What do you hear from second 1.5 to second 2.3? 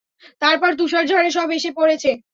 এসে পড়েছে।